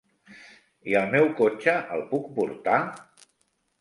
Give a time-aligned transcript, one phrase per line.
[0.93, 2.81] I el meu cotxe, el puc portar?